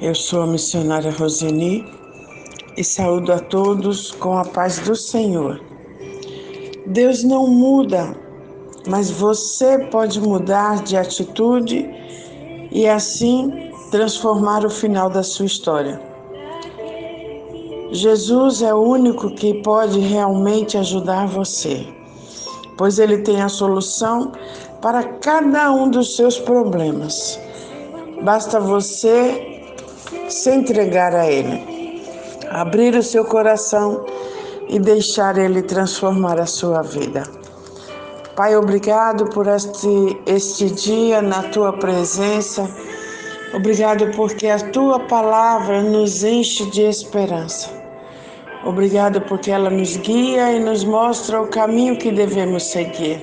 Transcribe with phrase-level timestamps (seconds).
[0.00, 1.84] Eu sou a missionária Roseni
[2.76, 5.60] e saúdo a todos com a paz do Senhor.
[6.86, 8.16] Deus não muda,
[8.86, 11.90] mas você pode mudar de atitude
[12.70, 16.00] e assim transformar o final da sua história.
[17.90, 21.84] Jesus é o único que pode realmente ajudar você,
[22.76, 24.30] pois ele tem a solução
[24.80, 27.40] para cada um dos seus problemas.
[28.22, 29.57] Basta você
[30.28, 32.02] se entregar a Ele,
[32.50, 34.04] abrir o seu coração
[34.68, 37.22] e deixar Ele transformar a sua vida.
[38.36, 42.70] Pai, obrigado por este, este dia na tua presença.
[43.52, 47.68] Obrigado porque a tua palavra nos enche de esperança.
[48.64, 53.20] Obrigado porque ela nos guia e nos mostra o caminho que devemos seguir.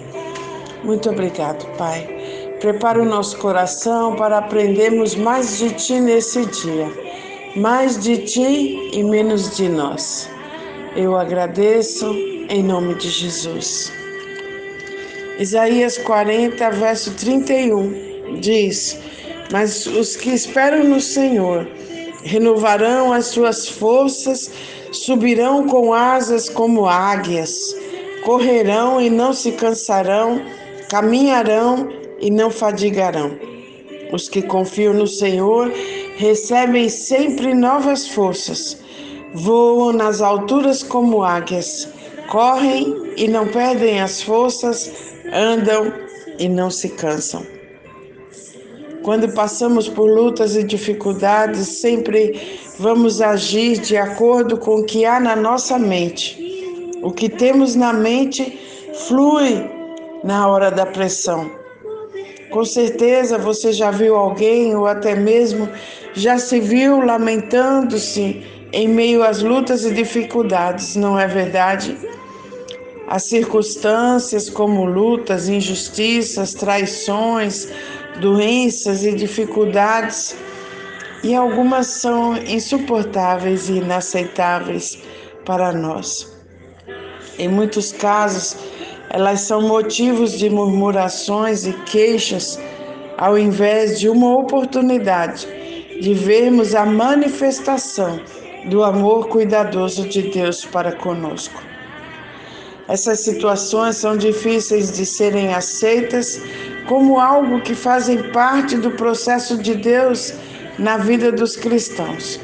[0.83, 2.24] Muito obrigado, Pai.
[2.59, 6.89] Prepara o nosso coração para aprendermos mais de Ti nesse dia.
[7.55, 10.29] Mais de Ti e menos de nós.
[10.95, 12.05] Eu agradeço
[12.49, 13.91] em nome de Jesus.
[15.37, 18.97] Isaías 40, verso 31 diz:
[19.51, 21.67] Mas os que esperam no Senhor
[22.23, 24.49] renovarão as suas forças,
[24.93, 27.75] subirão com asas como águias,
[28.23, 30.41] correrão e não se cansarão,
[30.89, 33.37] caminharão e não fadigarão.
[34.11, 35.71] Os que confiam no Senhor
[36.17, 38.77] recebem sempre novas forças,
[39.33, 41.87] voam nas alturas como águias,
[42.29, 45.93] correm e não perdem as forças, andam
[46.39, 47.45] e não se cansam.
[49.03, 55.19] Quando passamos por lutas e dificuldades, sempre vamos agir de acordo com o que há
[55.19, 56.91] na nossa mente.
[57.03, 58.59] O que temos na mente
[59.07, 59.63] flui
[60.23, 61.64] na hora da pressão.
[62.49, 65.69] Com certeza você já viu alguém ou até mesmo
[66.13, 71.97] já se viu lamentando-se em meio às lutas e dificuldades, não é verdade?
[73.07, 77.67] As circunstâncias como lutas, injustiças, traições,
[78.19, 80.35] doenças e dificuldades,
[81.23, 84.99] e algumas são insuportáveis e inaceitáveis
[85.45, 86.31] para nós.
[87.37, 88.55] Em muitos casos,
[89.15, 92.59] elas são motivos de murmurações e queixas,
[93.17, 95.47] ao invés de uma oportunidade
[96.01, 98.19] de vermos a manifestação
[98.65, 101.63] do amor cuidadoso de Deus para conosco.
[102.89, 106.41] Essas situações são difíceis de serem aceitas
[106.85, 110.33] como algo que fazem parte do processo de Deus
[110.77, 112.37] na vida dos cristãos.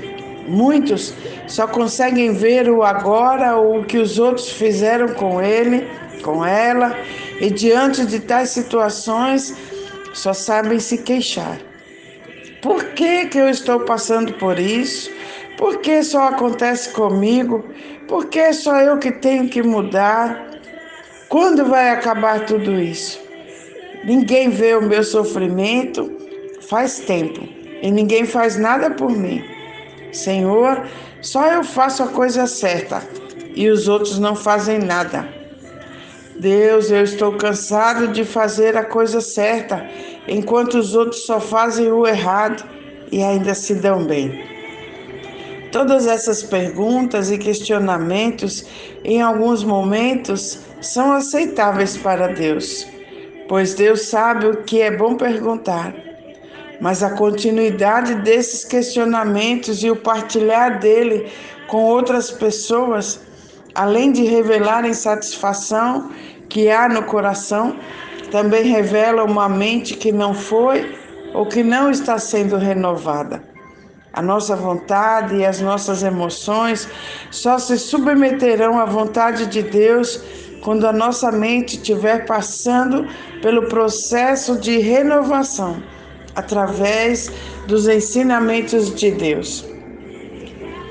[0.48, 1.14] Muitos
[1.48, 5.86] só conseguem ver o agora ou o que os outros fizeram com ele
[6.22, 6.96] com ela
[7.40, 9.56] e diante de tais situações
[10.14, 11.58] só sabem se queixar.
[12.62, 15.12] Por que, que eu estou passando por isso?
[15.58, 17.66] Por que só acontece comigo?
[18.08, 20.50] Por que só eu que tenho que mudar?
[21.30, 23.20] Quando vai acabar tudo isso?
[24.04, 26.12] Ninguém vê o meu sofrimento
[26.70, 27.48] faz tempo
[27.82, 29.44] e ninguém faz nada por mim.
[30.12, 30.86] Senhor,
[31.22, 33.02] só eu faço a coisa certa
[33.56, 35.41] e os outros não fazem nada.
[36.42, 39.88] Deus, eu estou cansado de fazer a coisa certa,
[40.28, 42.68] enquanto os outros só fazem o errado
[43.12, 44.44] e ainda se dão bem.
[45.72, 48.66] Todas essas perguntas e questionamentos,
[49.04, 52.88] em alguns momentos, são aceitáveis para Deus,
[53.48, 55.94] pois Deus sabe o que é bom perguntar.
[56.82, 61.32] Mas a continuidade desses questionamentos e o partilhar dele
[61.68, 63.20] com outras pessoas,
[63.76, 66.10] além de revelar insatisfação
[66.52, 67.78] que há no coração
[68.30, 70.98] também revela uma mente que não foi
[71.34, 73.42] ou que não está sendo renovada.
[74.14, 76.90] A nossa vontade e as nossas emoções
[77.32, 80.22] só se submeterão à vontade de Deus
[80.62, 83.08] quando a nossa mente estiver passando
[83.42, 85.82] pelo processo de renovação
[86.36, 87.32] através
[87.66, 89.66] dos ensinamentos de Deus.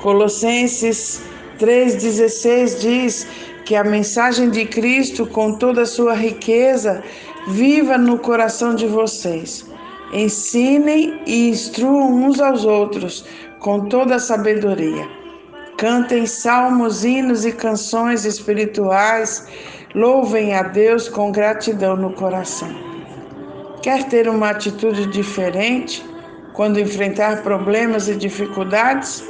[0.00, 1.20] Colossenses
[1.58, 3.26] 3,16 diz
[3.70, 7.04] que a mensagem de Cristo, com toda a sua riqueza,
[7.46, 9.64] viva no coração de vocês.
[10.12, 13.24] Ensinem e instruam uns aos outros
[13.60, 15.06] com toda a sabedoria.
[15.78, 19.46] Cantem salmos, hinos e canções espirituais.
[19.94, 22.74] Louvem a Deus com gratidão no coração.
[23.82, 26.04] Quer ter uma atitude diferente
[26.54, 29.22] quando enfrentar problemas e dificuldades?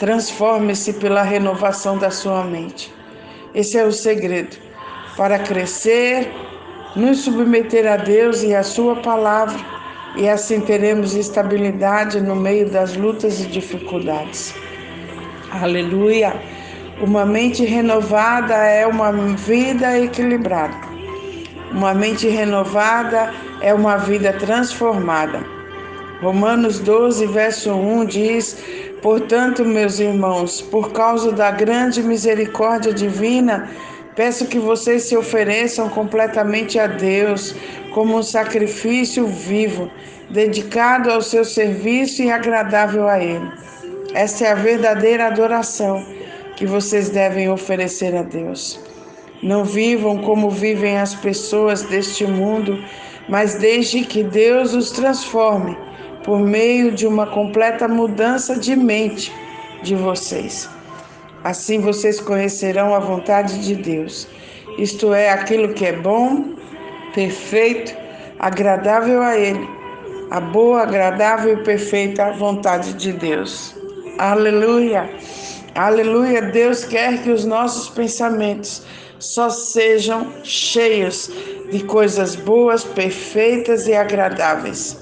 [0.00, 3.01] Transforme-se pela renovação da sua mente.
[3.54, 4.56] Esse é o segredo
[5.16, 6.32] para crescer,
[6.96, 9.60] nos submeter a Deus e a Sua palavra
[10.16, 14.54] e assim teremos estabilidade no meio das lutas e dificuldades.
[15.50, 16.34] Aleluia!
[17.00, 20.76] Uma mente renovada é uma vida equilibrada.
[21.72, 25.61] Uma mente renovada é uma vida transformada.
[26.22, 28.56] Romanos 12, verso 1 diz:
[29.02, 33.68] Portanto, meus irmãos, por causa da grande misericórdia divina,
[34.14, 37.56] peço que vocês se ofereçam completamente a Deus
[37.92, 39.90] como um sacrifício vivo,
[40.30, 43.50] dedicado ao seu serviço e agradável a Ele.
[44.14, 46.06] Esta é a verdadeira adoração
[46.54, 48.78] que vocês devem oferecer a Deus.
[49.42, 52.78] Não vivam como vivem as pessoas deste mundo,
[53.28, 55.76] mas deixe que Deus os transforme
[56.24, 59.32] por meio de uma completa mudança de mente
[59.82, 60.68] de vocês.
[61.44, 64.28] Assim vocês conhecerão a vontade de Deus,
[64.78, 66.54] isto é, aquilo que é bom,
[67.14, 67.94] perfeito,
[68.38, 69.68] agradável a Ele,
[70.30, 73.74] a boa, agradável e perfeita vontade de Deus.
[74.18, 75.10] Aleluia!
[75.74, 76.42] Aleluia!
[76.42, 78.82] Deus quer que os nossos pensamentos
[79.18, 81.30] só sejam cheios
[81.70, 85.01] de coisas boas, perfeitas e agradáveis.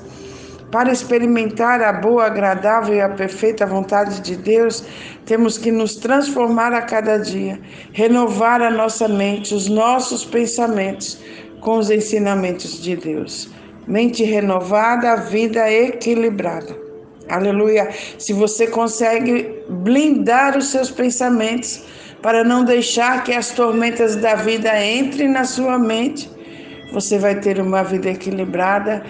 [0.71, 4.85] Para experimentar a boa, agradável e a perfeita vontade de Deus,
[5.27, 7.61] temos que nos transformar a cada dia,
[7.93, 11.19] renovar a nossa mente, os nossos pensamentos
[11.61, 13.51] com os ensinamentos de Deus.
[13.89, 16.77] Mente renovada, vida equilibrada.
[17.29, 17.89] Aleluia.
[18.19, 21.83] Se você consegue blindar os seus pensamentos
[22.23, 26.31] para não deixar que as tormentas da vida entrem na sua mente,
[26.93, 29.03] você vai ter uma vida equilibrada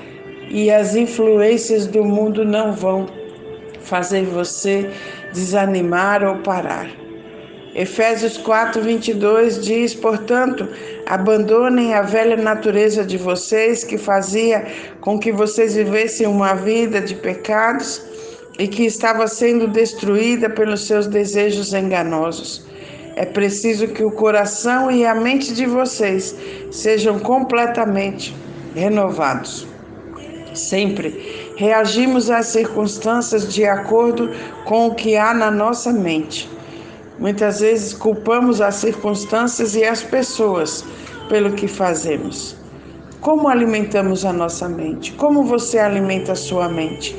[0.51, 3.07] e as influências do mundo não vão
[3.83, 4.91] fazer você
[5.33, 6.91] desanimar ou parar.
[7.75, 10.69] Efésios 4, 22 diz: Portanto,
[11.07, 14.67] abandonem a velha natureza de vocês que fazia
[15.01, 18.03] com que vocês vivessem uma vida de pecados
[18.59, 22.67] e que estava sendo destruída pelos seus desejos enganosos.
[23.15, 26.35] É preciso que o coração e a mente de vocês
[26.73, 28.35] sejam completamente
[28.75, 29.70] renovados.
[30.55, 34.31] Sempre reagimos às circunstâncias de acordo
[34.65, 36.49] com o que há na nossa mente.
[37.19, 40.85] Muitas vezes culpamos as circunstâncias e as pessoas
[41.29, 42.57] pelo que fazemos.
[43.21, 45.13] Como alimentamos a nossa mente?
[45.13, 47.15] Como você alimenta a sua mente?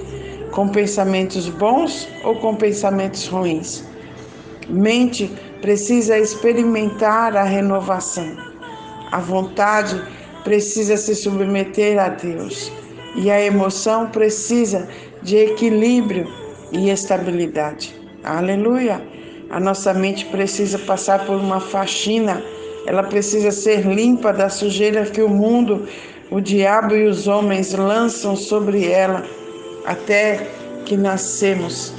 [0.51, 3.83] Com pensamentos bons ou com pensamentos ruins?
[4.67, 5.31] Mente
[5.61, 8.35] precisa experimentar a renovação.
[9.11, 10.01] A vontade
[10.43, 12.71] precisa se submeter a Deus.
[13.15, 14.87] E a emoção precisa
[15.21, 16.27] de equilíbrio
[16.71, 17.93] e estabilidade.
[18.23, 19.01] Aleluia!
[19.49, 22.41] A nossa mente precisa passar por uma faxina,
[22.85, 25.87] ela precisa ser limpa da sujeira que o mundo,
[26.29, 29.25] o diabo e os homens lançam sobre ela
[29.85, 30.47] até
[30.85, 31.93] que nascemos.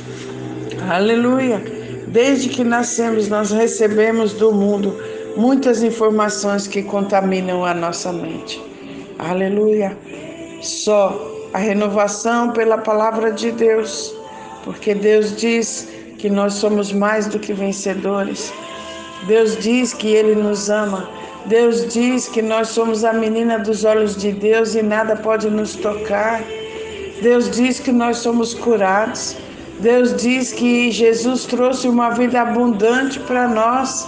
[0.88, 1.62] Aleluia!
[2.08, 4.96] Desde que nascemos, nós recebemos do mundo
[5.36, 8.62] muitas informações que contaminam a nossa mente.
[9.18, 9.96] Aleluia!
[10.62, 11.20] Só
[11.52, 14.14] a renovação pela palavra de Deus,
[14.64, 15.88] porque Deus diz
[16.18, 18.52] que nós somos mais do que vencedores.
[19.26, 21.08] Deus diz que Ele nos ama.
[21.46, 25.74] Deus diz que nós somos a menina dos olhos de Deus e nada pode nos
[25.74, 26.40] tocar.
[27.20, 29.36] Deus diz que nós somos curados.
[29.80, 34.06] Deus diz que Jesus trouxe uma vida abundante para nós.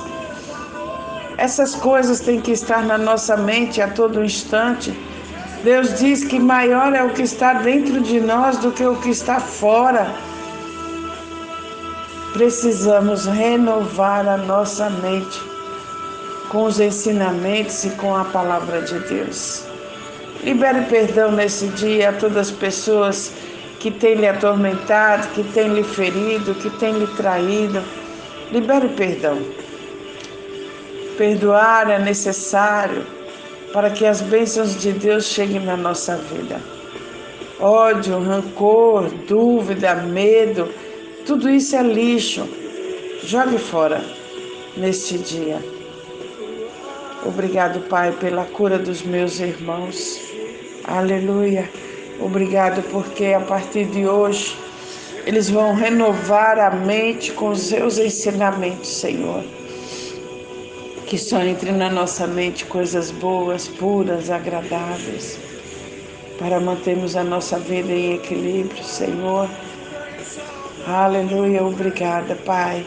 [1.37, 4.95] Essas coisas têm que estar na nossa mente a todo instante.
[5.64, 9.09] Deus diz que maior é o que está dentro de nós do que o que
[9.09, 10.14] está fora.
[12.35, 15.40] Precisamos renovar a nossa mente
[16.50, 19.64] com os ensinamentos e com a palavra de Deus.
[20.42, 23.33] Libere perdão nesse dia a todas as pessoas
[23.80, 27.83] que têm lhe atormentado, que têm lhe ferido, que têm lhe traído.
[28.52, 29.38] Libere perdão.
[31.16, 33.24] Perdoar é necessário
[33.75, 36.61] para que as bênçãos de Deus cheguem na nossa vida.
[37.59, 40.73] Ódio, rancor, dúvida, medo,
[41.26, 42.49] tudo isso é lixo.
[43.25, 44.00] Jogue fora
[44.76, 45.59] neste dia.
[47.26, 50.21] Obrigado, Pai, pela cura dos meus irmãos.
[50.85, 51.69] Aleluia.
[52.21, 54.57] Obrigado porque a partir de hoje
[55.26, 59.43] eles vão renovar a mente com os seus ensinamentos, Senhor
[61.07, 65.39] que só entre na nossa mente coisas boas, puras, agradáveis,
[66.39, 69.49] para mantermos a nossa vida em equilíbrio, Senhor.
[70.87, 72.85] Aleluia, obrigada, Pai.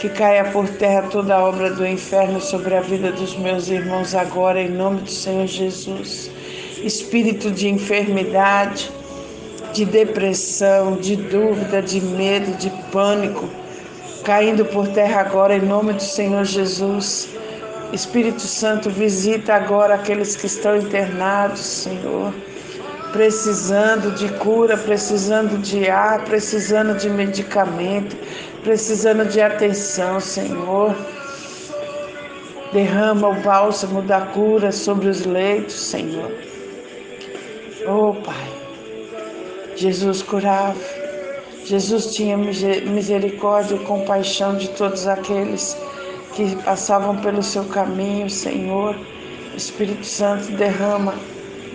[0.00, 4.14] Que caia por terra toda a obra do inferno sobre a vida dos meus irmãos
[4.14, 6.30] agora, em nome do Senhor Jesus.
[6.82, 8.92] Espírito de enfermidade,
[9.72, 13.48] de depressão, de dúvida, de medo, de pânico,
[14.22, 17.28] caindo por terra agora em nome do Senhor Jesus.
[17.92, 22.34] Espírito Santo, visita agora aqueles que estão internados, Senhor,
[23.12, 28.14] precisando de cura, precisando de ar, precisando de medicamento,
[28.62, 30.94] precisando de atenção, Senhor.
[32.72, 36.30] Derrama o bálsamo da cura sobre os leitos, Senhor.
[37.86, 38.48] Oh, Pai.
[39.74, 40.76] Jesus curava.
[41.64, 45.76] Jesus tinha misericórdia e compaixão de todos aqueles
[46.38, 48.96] que passavam pelo seu caminho, Senhor.
[49.56, 51.12] Espírito Santo, derrama,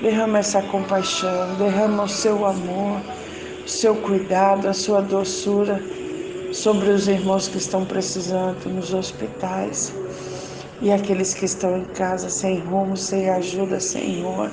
[0.01, 3.01] derrama essa compaixão, derrama o seu amor,
[3.65, 5.83] o seu cuidado, a sua doçura
[6.53, 9.93] sobre os irmãos que estão precisando nos hospitais
[10.81, 14.49] e aqueles que estão em casa sem rumo, sem ajuda, Senhor.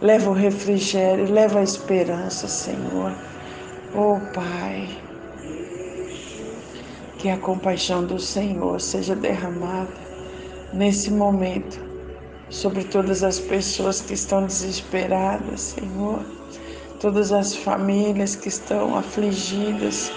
[0.00, 3.12] Leva o refrigério, leva a esperança, Senhor.
[3.94, 4.88] Oh Pai,
[7.24, 9.94] que a compaixão do Senhor seja derramada
[10.74, 11.80] nesse momento
[12.50, 16.22] sobre todas as pessoas que estão desesperadas, Senhor.
[17.00, 20.12] Todas as famílias que estão afligidas,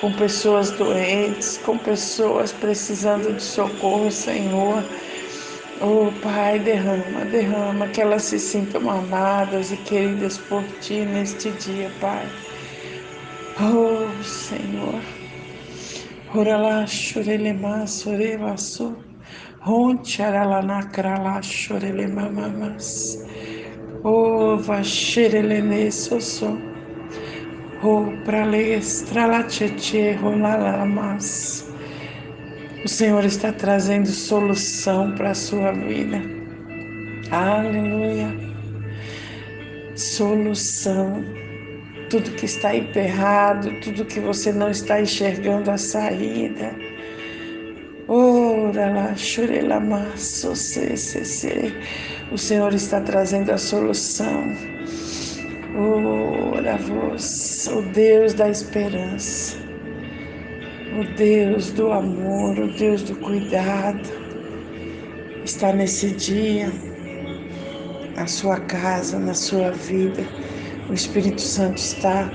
[0.00, 4.80] com pessoas doentes, com pessoas precisando de socorro, Senhor.
[5.80, 11.90] Oh, Pai, derrama, derrama, que elas se sintam amadas e queridas por Ti neste dia,
[12.00, 12.24] Pai.
[13.60, 15.23] Oh, Senhor.
[16.34, 18.96] Orala chorelema sorevasu.
[19.64, 23.18] Roncharala krala chorelema mamas.
[24.02, 26.58] Oh, vaxerelene soso.
[27.84, 31.64] Oh, pralestrala tchetche rolalamas.
[32.84, 36.20] O Senhor está trazendo solução para a sua vida.
[37.30, 38.34] Aleluia.
[39.94, 41.43] Solução.
[42.14, 46.72] Tudo que está emperrado, tudo que você não está enxergando a saída.
[48.06, 50.52] Ora lá, chorela maço,
[52.30, 54.44] O Senhor está trazendo a solução.
[55.76, 59.56] Ora vos, o Deus da esperança
[60.96, 64.08] o Deus do amor, o Deus do cuidado,
[65.44, 66.70] está nesse dia,
[68.14, 70.22] na sua casa, na sua vida.
[70.88, 72.30] O Espírito Santo está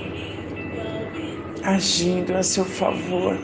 [1.63, 3.37] agindo a seu favor,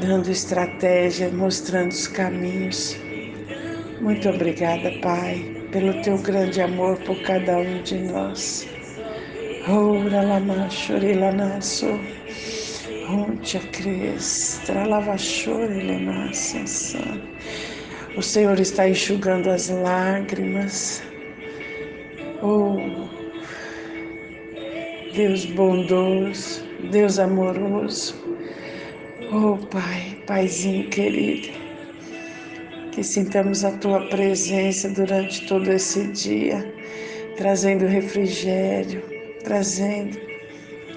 [0.00, 2.96] dando estratégia, mostrando os caminhos.
[4.00, 8.66] Muito obrigada, Pai, pelo teu grande amor por cada um de nós.
[9.68, 12.00] Ora lama chorila naso.
[13.08, 15.98] Onde a crestra, lava chore,
[18.16, 21.02] O Senhor está enxugando as lágrimas.
[22.42, 23.13] Oh,
[25.14, 28.16] Deus bondoso, Deus amoroso.
[29.30, 31.48] Oh, Pai, Paizinho querido,
[32.90, 36.66] que sintamos a Tua presença durante todo esse dia,
[37.36, 39.02] trazendo refrigério,
[39.44, 40.18] trazendo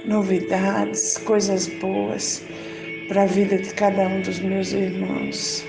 [0.05, 2.43] novidades, coisas boas
[3.07, 5.63] para a vida de cada um dos meus irmãos.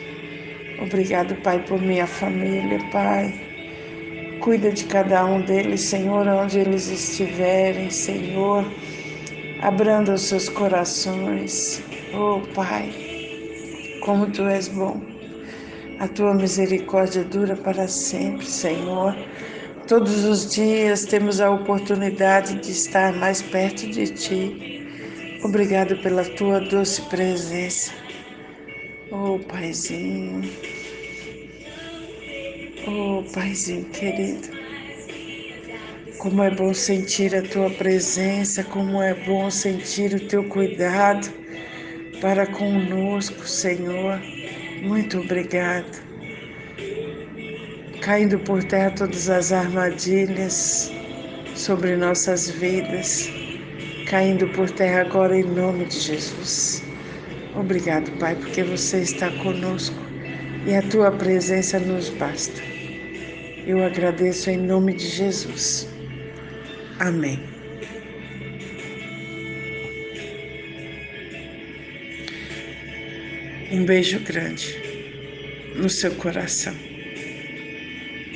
[0.80, 3.47] Obrigado, Pai, por minha família, Pai.
[4.40, 8.64] Cuida de cada um deles, Senhor, onde eles estiverem, Senhor.
[9.60, 11.82] Abranda os seus corações.
[12.14, 12.92] Oh, Pai,
[14.00, 15.00] como Tu és bom.
[15.98, 19.16] A Tua misericórdia dura para sempre, Senhor.
[19.88, 25.40] Todos os dias temos a oportunidade de estar mais perto de Ti.
[25.42, 27.92] Obrigado pela Tua doce presença.
[29.10, 30.42] Oh, Paizinho.
[32.86, 34.48] Oh, Paizinho querido.
[36.18, 41.32] Como é bom sentir a Tua presença, como é bom sentir o Teu cuidado
[42.20, 44.28] para conosco, Senhor.
[44.80, 46.02] Muito obrigado
[48.00, 50.98] caindo por terra todas as armadilhas
[51.54, 53.38] sobre nossas vidas,
[54.06, 56.88] caindo por terra agora em nome de Jesus.
[57.54, 60.07] Obrigado, Pai, porque você está conosco
[60.68, 62.60] e a tua presença nos basta.
[63.66, 65.88] Eu agradeço em nome de Jesus.
[66.98, 67.40] Amém.
[73.72, 74.76] Um beijo grande
[75.74, 76.87] no seu coração.